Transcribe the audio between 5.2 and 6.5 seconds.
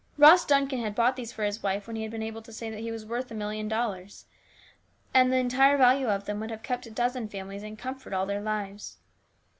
the entire value of them would